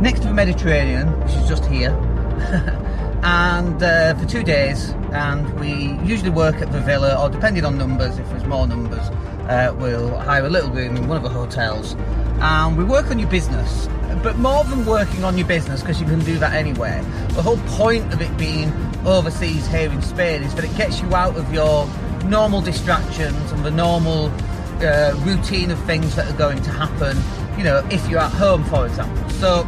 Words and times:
next 0.01 0.23
to 0.23 0.27
the 0.27 0.33
Mediterranean, 0.33 1.17
which 1.21 1.31
is 1.31 1.47
just 1.47 1.63
here, 1.67 1.91
and 3.23 3.81
uh, 3.81 4.15
for 4.15 4.25
two 4.25 4.43
days, 4.43 4.89
and 5.13 5.49
we 5.61 5.97
usually 6.05 6.29
work 6.29 6.55
at 6.55 6.73
the 6.73 6.81
villa, 6.81 7.17
or 7.17 7.29
depending 7.29 7.63
on 7.63 7.77
numbers, 7.77 8.17
if 8.17 8.29
there's 8.31 8.43
more 8.43 8.67
numbers, 8.67 9.07
uh, 9.47 9.73
we'll 9.79 10.19
hire 10.19 10.45
a 10.45 10.49
little 10.49 10.71
room 10.71 10.97
in 10.97 11.07
one 11.07 11.15
of 11.15 11.23
the 11.23 11.29
hotels, 11.29 11.95
and 12.41 12.77
we 12.77 12.83
work 12.83 13.11
on 13.11 13.19
your 13.19 13.29
business 13.29 13.87
but 14.23 14.37
more 14.37 14.63
than 14.63 14.85
working 14.85 15.23
on 15.23 15.37
your 15.37 15.47
business 15.47 15.81
because 15.81 15.99
you 15.99 16.07
can 16.07 16.19
do 16.21 16.39
that 16.39 16.53
anywhere. 16.53 17.03
The 17.29 17.43
whole 17.43 17.57
point 17.77 18.11
of 18.11 18.21
it 18.21 18.35
being 18.37 18.73
overseas 19.05 19.67
here 19.67 19.91
in 19.91 20.01
spain 20.01 20.41
is 20.41 20.55
that 20.55 20.63
it 20.63 20.75
gets 20.75 21.01
you 21.01 21.13
out 21.13 21.37
of 21.37 21.53
your 21.53 21.87
normal 22.25 22.61
distractions 22.61 23.51
and 23.51 23.63
the 23.63 23.69
normal 23.69 24.31
uh, 24.81 25.13
routine 25.19 25.69
of 25.69 25.79
things 25.85 26.15
that 26.15 26.27
are 26.27 26.37
going 26.37 26.61
to 26.63 26.71
happen 26.71 27.15
you 27.57 27.63
know 27.63 27.85
if 27.91 28.07
you're 28.09 28.19
at 28.19 28.31
home 28.31 28.63
for 28.65 28.85
example. 28.85 29.29
So 29.31 29.59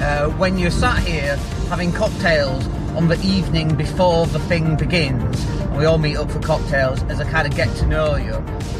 uh, 0.00 0.28
when 0.38 0.58
you're 0.58 0.70
sat 0.70 1.02
here 1.02 1.36
having 1.68 1.92
cocktails 1.92 2.66
on 2.96 3.08
the 3.08 3.20
evening 3.22 3.74
before 3.74 4.26
the 4.26 4.38
thing 4.40 4.76
begins 4.76 5.44
and 5.44 5.76
we 5.76 5.84
all 5.84 5.98
meet 5.98 6.16
up 6.16 6.30
for 6.30 6.40
cocktails 6.40 7.02
as 7.04 7.20
a 7.20 7.24
kind 7.24 7.46
of 7.46 7.56
get 7.56 7.74
to 7.76 7.86
know 7.86 8.16
you 8.16 8.32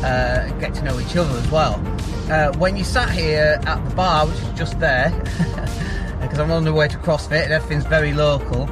uh, 0.04 0.48
get 0.60 0.74
to 0.74 0.82
know 0.82 0.98
each 1.00 1.16
other 1.16 1.36
as 1.38 1.50
well 1.50 1.78
uh, 2.30 2.52
when 2.56 2.76
you 2.76 2.84
sat 2.84 3.10
here 3.10 3.60
at 3.66 3.88
the 3.88 3.94
bar, 3.94 4.26
which 4.26 4.38
is 4.38 4.58
just 4.58 4.78
there, 4.80 5.10
because 6.20 6.38
I'm 6.38 6.50
on 6.50 6.64
the 6.64 6.72
way 6.72 6.88
to 6.88 6.96
CrossFit 6.98 7.44
and 7.44 7.52
everything's 7.52 7.86
very 7.86 8.12
local, 8.12 8.68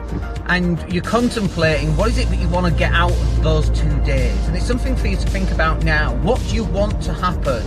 and 0.46 0.82
you're 0.92 1.02
contemplating 1.02 1.96
what 1.96 2.10
is 2.10 2.18
it 2.18 2.28
that 2.30 2.36
you 2.36 2.48
want 2.48 2.72
to 2.72 2.78
get 2.78 2.92
out 2.92 3.12
of 3.12 3.42
those 3.42 3.68
two 3.70 4.00
days, 4.00 4.46
and 4.46 4.56
it's 4.56 4.66
something 4.66 4.96
for 4.96 5.06
you 5.06 5.16
to 5.16 5.26
think 5.26 5.50
about 5.50 5.84
now. 5.84 6.14
What 6.16 6.40
do 6.48 6.54
you 6.54 6.64
want 6.64 7.02
to 7.02 7.12
happen 7.12 7.62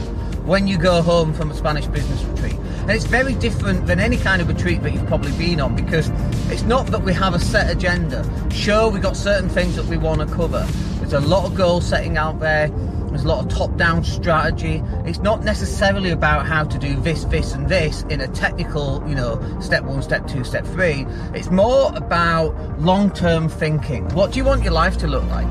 when 0.46 0.68
you 0.68 0.78
go 0.78 1.02
home 1.02 1.34
from 1.34 1.52
a 1.52 1.56
Spanish 1.56 1.86
business 1.88 2.24
retreat? 2.24 2.56
And 2.82 2.92
it's 2.92 3.06
very 3.06 3.34
different 3.34 3.88
than 3.88 4.00
any 4.00 4.18
kind 4.18 4.42
of 4.42 4.48
retreat 4.48 4.84
that 4.84 4.94
you've 4.94 5.08
probably 5.08 5.32
been 5.32 5.60
on 5.60 5.76
because 5.76 6.10
it's 6.52 6.62
not 6.62 6.88
that 6.88 7.02
we 7.02 7.14
have 7.14 7.34
a 7.34 7.40
set 7.40 7.70
agenda. 7.72 8.24
Sure, 8.52 8.90
we've 8.90 9.02
got 9.02 9.18
certain 9.18 9.50
things 9.50 9.76
that 9.76 9.86
we 9.86 9.98
want 9.98 10.22
to 10.22 10.28
cover. 10.28 10.68
There's 11.00 11.14
a 11.14 11.20
lot 11.20 11.46
of 11.46 11.56
goal 11.56 11.82
setting 11.82 12.18
out 12.18 12.40
there 12.40 12.70
there's 13.16 13.24
a 13.24 13.30
lot 13.30 13.46
of 13.46 13.58
top-down 13.58 14.04
strategy. 14.04 14.84
It's 15.06 15.20
not 15.20 15.42
necessarily 15.44 16.10
about 16.10 16.46
how 16.46 16.66
to 16.66 16.78
do 16.78 17.00
this, 17.00 17.24
this, 17.26 17.54
and 17.54 17.70
this 17.70 18.04
in 18.10 18.20
a 18.20 18.28
technical, 18.28 19.02
you 19.08 19.16
know, 19.16 19.40
step 19.62 19.84
one, 19.86 20.02
step 20.02 20.28
two, 20.28 20.44
step 20.44 20.66
three. 20.66 21.06
It's 21.34 21.50
more 21.50 21.96
about 21.96 22.54
long-term 22.82 23.48
thinking. 23.48 24.04
What 24.10 24.34
do 24.34 24.40
you 24.40 24.44
want 24.44 24.64
your 24.64 24.74
life 24.74 24.98
to 24.98 25.08
look 25.08 25.24
like? 25.30 25.48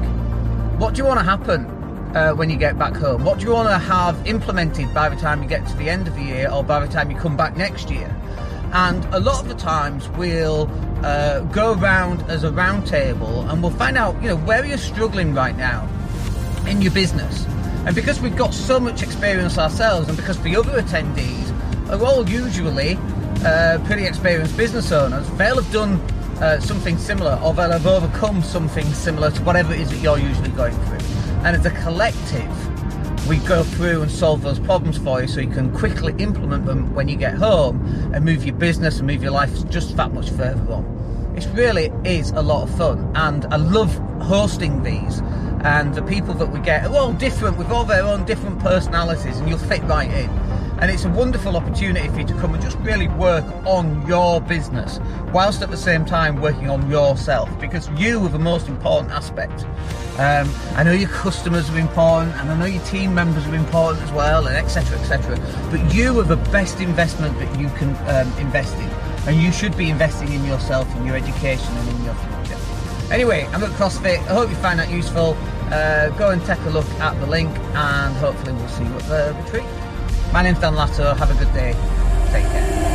What 0.78 0.92
do 0.92 0.98
you 0.98 1.06
want 1.06 1.20
to 1.20 1.24
happen 1.24 1.64
uh, 2.14 2.34
when 2.34 2.50
you 2.50 2.56
get 2.56 2.78
back 2.78 2.94
home? 2.96 3.24
What 3.24 3.38
do 3.38 3.46
you 3.46 3.52
want 3.52 3.70
to 3.70 3.78
have 3.78 4.26
implemented 4.26 4.92
by 4.92 5.08
the 5.08 5.16
time 5.16 5.42
you 5.42 5.48
get 5.48 5.66
to 5.68 5.76
the 5.76 5.88
end 5.88 6.06
of 6.06 6.14
the 6.16 6.22
year 6.22 6.50
or 6.50 6.62
by 6.62 6.84
the 6.84 6.92
time 6.92 7.10
you 7.10 7.16
come 7.16 7.36
back 7.36 7.56
next 7.56 7.88
year? 7.88 8.14
And 8.74 9.02
a 9.14 9.20
lot 9.20 9.40
of 9.40 9.48
the 9.48 9.54
times 9.54 10.06
we'll 10.10 10.68
uh, 11.02 11.40
go 11.40 11.72
around 11.72 12.20
as 12.24 12.44
a 12.44 12.50
roundtable 12.50 13.50
and 13.50 13.62
we'll 13.62 13.72
find 13.72 13.96
out, 13.96 14.20
you 14.20 14.28
know, 14.28 14.36
where 14.36 14.66
you're 14.66 14.76
struggling 14.76 15.32
right 15.32 15.56
now 15.56 15.88
in 16.66 16.82
your 16.82 16.92
business. 16.92 17.44
And 17.86 17.94
because 17.94 18.20
we've 18.20 18.36
got 18.36 18.54
so 18.54 18.80
much 18.80 19.02
experience 19.02 19.58
ourselves, 19.58 20.08
and 20.08 20.16
because 20.16 20.40
the 20.42 20.56
other 20.56 20.80
attendees 20.80 21.50
are 21.90 22.04
all 22.04 22.28
usually 22.28 22.98
uh, 23.44 23.78
pretty 23.84 24.06
experienced 24.06 24.56
business 24.56 24.90
owners, 24.90 25.28
they'll 25.32 25.60
have 25.60 25.72
done 25.72 26.00
uh, 26.40 26.58
something 26.60 26.96
similar 26.98 27.38
or 27.42 27.52
they'll 27.52 27.70
have 27.70 27.86
overcome 27.86 28.42
something 28.42 28.86
similar 28.94 29.30
to 29.30 29.42
whatever 29.42 29.74
it 29.74 29.80
is 29.80 29.90
that 29.90 29.98
you're 29.98 30.18
usually 30.18 30.50
going 30.50 30.74
through. 30.86 30.98
And 31.44 31.56
as 31.56 31.66
a 31.66 31.70
collective, 31.70 33.28
we 33.28 33.36
go 33.38 33.62
through 33.62 34.02
and 34.02 34.10
solve 34.10 34.42
those 34.42 34.58
problems 34.58 34.98
for 34.98 35.20
you 35.20 35.28
so 35.28 35.40
you 35.40 35.48
can 35.48 35.72
quickly 35.74 36.14
implement 36.18 36.66
them 36.66 36.94
when 36.94 37.08
you 37.08 37.16
get 37.16 37.34
home 37.34 37.84
and 38.14 38.24
move 38.24 38.44
your 38.44 38.54
business 38.56 38.98
and 38.98 39.06
move 39.06 39.22
your 39.22 39.32
life 39.32 39.68
just 39.68 39.96
that 39.96 40.12
much 40.12 40.30
further 40.30 40.72
on. 40.72 41.34
It 41.36 41.46
really 41.52 41.90
is 42.04 42.30
a 42.30 42.42
lot 42.42 42.62
of 42.62 42.76
fun, 42.76 43.10
and 43.14 43.44
I 43.46 43.56
love 43.56 43.94
hosting 44.22 44.82
these 44.82 45.20
and 45.64 45.94
the 45.94 46.02
people 46.02 46.34
that 46.34 46.46
we 46.46 46.60
get 46.60 46.86
are 46.86 46.94
all 46.94 47.12
different 47.14 47.56
with 47.56 47.70
all 47.70 47.84
their 47.84 48.04
own 48.04 48.24
different 48.26 48.58
personalities 48.58 49.38
and 49.38 49.48
you'll 49.48 49.58
fit 49.58 49.82
right 49.84 50.10
in. 50.10 50.28
And 50.78 50.90
it's 50.90 51.06
a 51.06 51.08
wonderful 51.08 51.56
opportunity 51.56 52.06
for 52.08 52.18
you 52.18 52.26
to 52.26 52.34
come 52.34 52.52
and 52.52 52.62
just 52.62 52.76
really 52.78 53.08
work 53.08 53.46
on 53.64 54.06
your 54.06 54.42
business 54.42 55.00
whilst 55.32 55.62
at 55.62 55.70
the 55.70 55.76
same 55.76 56.04
time 56.04 56.42
working 56.42 56.68
on 56.68 56.90
yourself 56.90 57.48
because 57.58 57.88
you 57.90 58.22
are 58.26 58.28
the 58.28 58.38
most 58.38 58.68
important 58.68 59.10
aspect. 59.10 59.64
Um, 60.18 60.52
I 60.76 60.82
know 60.82 60.92
your 60.92 61.08
customers 61.08 61.70
are 61.70 61.78
important 61.78 62.36
and 62.36 62.50
I 62.50 62.58
know 62.58 62.66
your 62.66 62.84
team 62.84 63.14
members 63.14 63.46
are 63.46 63.54
important 63.54 64.02
as 64.02 64.12
well 64.12 64.46
and 64.46 64.56
etc 64.56 64.98
etc 64.98 65.38
but 65.70 65.94
you 65.94 66.20
are 66.20 66.24
the 66.24 66.36
best 66.36 66.80
investment 66.80 67.38
that 67.38 67.58
you 67.58 67.68
can 67.70 67.96
um, 68.14 68.38
invest 68.38 68.76
in 68.76 68.90
and 69.26 69.42
you 69.42 69.50
should 69.50 69.76
be 69.78 69.88
investing 69.88 70.30
in 70.30 70.44
yourself 70.44 70.94
in 70.96 71.06
your 71.06 71.16
education 71.16 71.74
and 71.74 71.88
in 71.88 72.04
your 72.04 72.14
future. 72.14 72.60
Anyway 73.10 73.48
I'm 73.52 73.62
at 73.62 73.70
CrossFit. 73.70 74.18
I 74.18 74.34
hope 74.34 74.50
you 74.50 74.56
find 74.56 74.78
that 74.78 74.90
useful 74.90 75.38
uh, 75.72 76.10
go 76.18 76.30
and 76.30 76.44
take 76.44 76.60
a 76.60 76.70
look 76.70 76.88
at 77.00 77.18
the 77.20 77.26
link 77.26 77.50
and 77.74 78.14
hopefully 78.16 78.52
we'll 78.52 78.68
see 78.68 78.84
you 78.84 78.94
at 78.94 79.02
the 79.02 79.36
retreat. 79.42 79.64
My 80.32 80.42
name's 80.42 80.60
Dan 80.60 80.74
Latto. 80.74 81.16
Have 81.16 81.30
a 81.30 81.34
good 81.34 81.52
day. 81.54 81.72
Take 82.32 82.44
care. 82.44 82.94